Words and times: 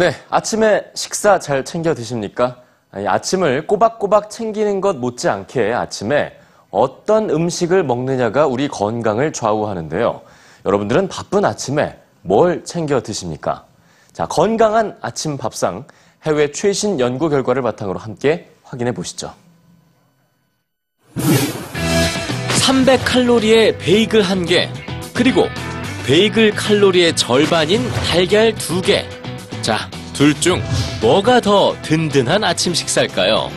네, 0.00 0.14
아침에 0.30 0.82
식사 0.94 1.38
잘 1.38 1.62
챙겨 1.62 1.92
드십니까? 1.92 2.56
아침을 2.90 3.66
꼬박꼬박 3.66 4.30
챙기는 4.30 4.80
것 4.80 4.96
못지않게 4.96 5.74
아침에 5.74 6.38
어떤 6.70 7.28
음식을 7.28 7.84
먹느냐가 7.84 8.46
우리 8.46 8.66
건강을 8.66 9.34
좌우하는데요. 9.34 10.22
여러분들은 10.64 11.08
바쁜 11.08 11.44
아침에 11.44 11.98
뭘 12.22 12.64
챙겨 12.64 13.02
드십니까? 13.02 13.66
자, 14.14 14.24
건강한 14.24 14.96
아침 15.02 15.36
밥상 15.36 15.84
해외 16.24 16.50
최신 16.50 16.98
연구 16.98 17.28
결과를 17.28 17.60
바탕으로 17.60 17.98
함께 17.98 18.48
확인해 18.64 18.92
보시죠. 18.92 19.34
300칼로리의 21.14 23.78
베이글 23.78 24.22
1개, 24.22 24.66
그리고 25.12 25.44
베이글 26.06 26.52
칼로리의 26.52 27.16
절반인 27.16 27.86
달걀 28.10 28.54
2개. 28.54 29.20
자, 29.60 29.90
둘 30.20 30.38
중 30.38 30.60
뭐가 31.00 31.40
더 31.40 31.74
든든한 31.80 32.44
아침 32.44 32.74
식사일까요? 32.74 33.50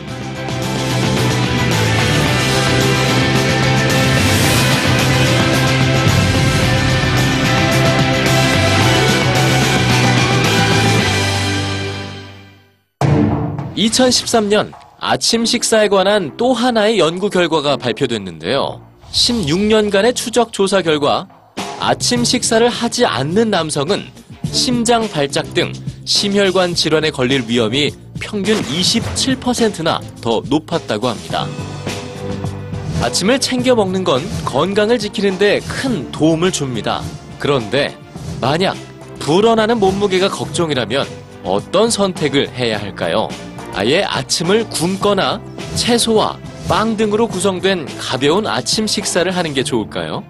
(2013년) 13.76 14.72
아침 14.98 15.44
식사에 15.44 15.88
관한 15.88 16.34
또 16.38 16.54
하나의 16.54 16.98
연구 16.98 17.28
결과가 17.28 17.76
발표됐는데요. 17.76 18.80
16년간의 19.12 20.14
추적 20.14 20.50
조사 20.54 20.80
결과 20.80 21.28
아침 21.78 22.24
식사를 22.24 22.66
하지 22.66 23.04
않는 23.04 23.50
남성은 23.50 24.02
심장 24.50 25.06
발작 25.10 25.52
등 25.52 25.70
심혈관 26.04 26.74
질환에 26.74 27.10
걸릴 27.10 27.44
위험이 27.48 27.90
평균 28.20 28.60
27%나 28.62 30.00
더 30.20 30.42
높았다고 30.48 31.08
합니다. 31.08 31.46
아침을 33.02 33.38
챙겨 33.38 33.74
먹는 33.74 34.04
건 34.04 34.22
건강을 34.44 34.98
지키는데 34.98 35.60
큰 35.60 36.10
도움을 36.12 36.52
줍니다. 36.52 37.02
그런데 37.38 37.96
만약 38.40 38.76
불어나는 39.18 39.78
몸무게가 39.78 40.28
걱정이라면 40.28 41.06
어떤 41.44 41.90
선택을 41.90 42.50
해야 42.50 42.78
할까요? 42.78 43.28
아예 43.74 44.02
아침을 44.04 44.68
굶거나 44.70 45.40
채소와 45.74 46.38
빵 46.68 46.96
등으로 46.96 47.28
구성된 47.28 47.86
가벼운 47.98 48.46
아침 48.46 48.86
식사를 48.86 49.30
하는 49.34 49.52
게 49.52 49.62
좋을까요? 49.62 50.22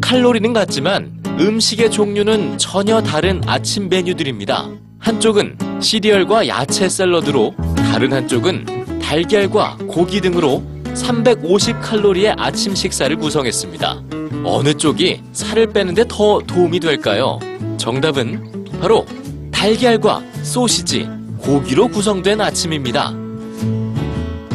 칼로리는 0.00 0.52
같지만 0.52 1.19
음식의 1.40 1.90
종류는 1.90 2.58
전혀 2.58 3.00
다른 3.00 3.40
아침 3.46 3.88
메뉴들입니다. 3.88 4.68
한쪽은 4.98 5.56
시리얼과 5.80 6.46
야채 6.48 6.86
샐러드로 6.86 7.54
다른 7.76 8.12
한쪽은 8.12 9.00
달걀과 9.00 9.78
고기 9.88 10.20
등으로 10.20 10.62
350칼로리의 10.92 12.34
아침 12.36 12.74
식사를 12.74 13.16
구성했습니다. 13.16 14.02
어느 14.44 14.74
쪽이 14.74 15.22
살을 15.32 15.68
빼는데 15.68 16.04
더 16.08 16.40
도움이 16.46 16.78
될까요? 16.78 17.38
정답은 17.78 18.66
바로 18.78 19.06
달걀과 19.50 20.22
소시지, 20.42 21.08
고기로 21.38 21.88
구성된 21.88 22.42
아침입니다. 22.42 23.14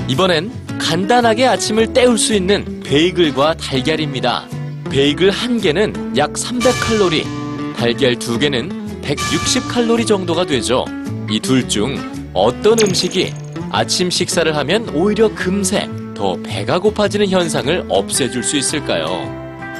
이번엔 0.07 0.51
간단하게 0.77 1.47
아침을 1.47 1.93
때울 1.93 2.19
수 2.19 2.35
있는 2.35 2.81
베이글과 2.81 3.55
달걀입니다. 3.55 4.45
베이글 4.95 5.29
한 5.29 5.59
개는 5.59 6.15
약 6.15 6.31
300칼로리, 6.31 7.25
달걀 7.75 8.15
두 8.17 8.39
개는 8.39 9.01
160칼로리 9.01 10.07
정도가 10.07 10.45
되죠. 10.45 10.85
이 11.29 11.37
둘 11.41 11.67
중 11.67 11.97
어떤 12.33 12.79
음식이 12.79 13.33
아침 13.73 14.09
식사를 14.09 14.55
하면 14.55 14.87
오히려 14.95 15.27
금세 15.35 15.89
더 16.15 16.37
배가 16.41 16.79
고파지는 16.79 17.27
현상을 17.27 17.87
없애줄 17.89 18.41
수 18.41 18.55
있을까요? 18.55 19.27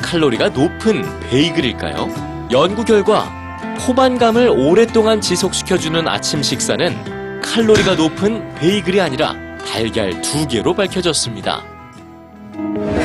칼로리가 0.02 0.50
높은 0.50 1.02
베이글일까요? 1.30 2.50
연구 2.52 2.84
결과 2.84 3.32
포만감을 3.86 4.50
오랫동안 4.50 5.22
지속시켜주는 5.22 6.06
아침 6.10 6.44
식사는 6.44 7.42
칼로리가 7.42 7.96
높은 7.96 8.54
베이글이 8.56 9.00
아니라 9.00 9.34
달걀 9.60 10.22
두 10.22 10.46
개로 10.46 10.74
밝혀졌습니다. 10.74 11.75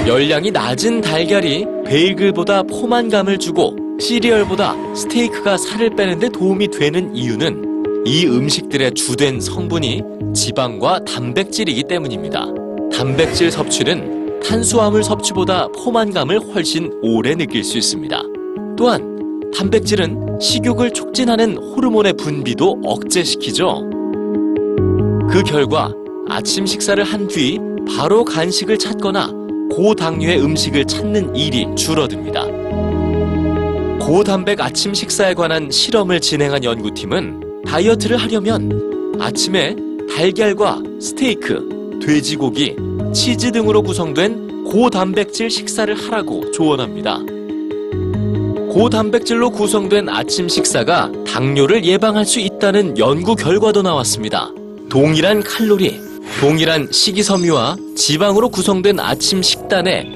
열량이 0.06 0.50
낮은 0.50 1.00
달걀이 1.00 1.66
베이글보다 1.86 2.64
포만감을 2.64 3.38
주고 3.38 3.76
시리얼보다 4.00 4.74
스테이크가 4.94 5.56
살을 5.56 5.90
빼는데 5.96 6.30
도움이 6.30 6.68
되는 6.68 7.14
이유는 7.14 8.04
이 8.06 8.26
음식들의 8.26 8.92
주된 8.94 9.40
성분이 9.40 10.02
지방과 10.34 11.04
단백질이기 11.04 11.84
때문입니다. 11.84 12.46
단백질 12.92 13.50
섭취는 13.50 14.40
탄수화물 14.40 15.02
섭취보다 15.04 15.68
포만감을 15.68 16.40
훨씬 16.54 16.90
오래 17.02 17.34
느낄 17.34 17.62
수 17.62 17.76
있습니다. 17.76 18.22
또한 18.76 19.50
단백질은 19.54 20.38
식욕을 20.40 20.92
촉진하는 20.92 21.56
호르몬의 21.58 22.14
분비도 22.14 22.80
억제시키죠. 22.84 23.90
그 25.28 25.42
결과 25.42 25.92
아침 26.28 26.64
식사를 26.64 27.02
한 27.04 27.28
뒤 27.28 27.58
바로 27.86 28.24
간식을 28.24 28.78
찾거나 28.78 29.30
고당류의 29.70 30.42
음식을 30.42 30.84
찾는 30.84 31.34
일이 31.36 31.66
줄어듭니다. 31.76 32.46
고단백 34.00 34.60
아침 34.60 34.92
식사에 34.92 35.34
관한 35.34 35.70
실험을 35.70 36.20
진행한 36.20 36.64
연구팀은 36.64 37.64
다이어트를 37.66 38.16
하려면 38.16 39.16
아침에 39.20 39.76
달걀과 40.14 40.82
스테이크, 41.00 42.00
돼지고기, 42.02 42.76
치즈 43.12 43.52
등으로 43.52 43.82
구성된 43.82 44.64
고단백질 44.64 45.50
식사를 45.50 45.94
하라고 45.94 46.50
조언합니다. 46.50 47.18
고단백질로 48.72 49.50
구성된 49.50 50.08
아침 50.08 50.48
식사가 50.48 51.10
당뇨를 51.26 51.84
예방할 51.84 52.24
수 52.24 52.40
있다는 52.40 52.98
연구 52.98 53.36
결과도 53.36 53.82
나왔습니다. 53.82 54.50
동일한 54.88 55.42
칼로리, 55.42 56.09
동일한 56.38 56.88
식이섬유와 56.90 57.76
지방으로 57.96 58.48
구성된 58.48 59.00
아침 59.00 59.42
식단에 59.42 60.06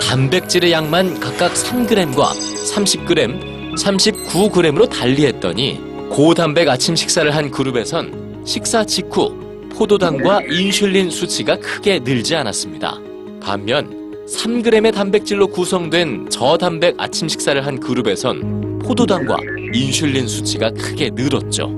단백질의 0.00 0.72
양만 0.72 1.18
각각 1.18 1.54
3g과 1.54 2.14
30g, 2.14 3.74
39g으로 3.76 4.88
달리했더니 4.88 5.80
고단백 6.10 6.68
아침 6.68 6.94
식사를 6.94 7.34
한 7.34 7.50
그룹에선 7.50 8.42
식사 8.44 8.84
직후 8.84 9.34
포도당과 9.72 10.42
인슐린 10.42 11.10
수치가 11.10 11.56
크게 11.56 12.00
늘지 12.00 12.36
않았습니다. 12.36 12.98
반면 13.40 14.02
3g의 14.28 14.94
단백질로 14.94 15.48
구성된 15.48 16.28
저단백 16.30 16.94
아침 16.98 17.28
식사를 17.28 17.64
한 17.64 17.80
그룹에선 17.80 18.78
포도당과 18.80 19.38
인슐린 19.72 20.28
수치가 20.28 20.70
크게 20.70 21.10
늘었죠. 21.14 21.70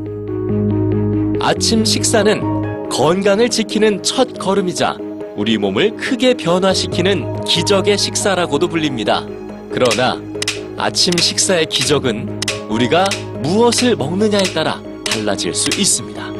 아침 1.40 1.84
식사는 1.84 2.53
건강을 2.90 3.48
지키는 3.48 4.02
첫 4.02 4.38
걸음이자 4.38 4.96
우리 5.36 5.58
몸을 5.58 5.96
크게 5.96 6.34
변화시키는 6.34 7.44
기적의 7.44 7.98
식사라고도 7.98 8.68
불립니다. 8.68 9.24
그러나 9.72 10.20
아침 10.76 11.12
식사의 11.16 11.66
기적은 11.66 12.40
우리가 12.68 13.08
무엇을 13.42 13.96
먹느냐에 13.96 14.42
따라 14.54 14.80
달라질 15.04 15.54
수 15.54 15.68
있습니다. 15.78 16.33